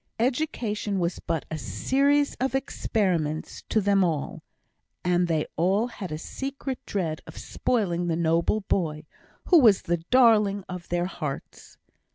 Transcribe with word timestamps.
Education 0.17 0.97
was 0.97 1.19
but 1.19 1.45
a 1.51 1.59
series 1.59 2.33
of 2.39 2.55
experiments 2.55 3.61
to 3.69 3.79
them 3.79 4.03
all, 4.03 4.41
and 5.03 5.27
they 5.27 5.45
all 5.57 5.85
had 5.85 6.11
a 6.11 6.17
secret 6.17 6.83
dread 6.87 7.21
of 7.27 7.37
spoiling 7.37 8.07
the 8.07 8.15
noble 8.15 8.61
boy, 8.61 9.05
who 9.49 9.59
was 9.59 9.83
the 9.83 9.97
darling 9.97 10.63
of 10.67 10.89
their 10.89 11.05
hearts. 11.05 11.77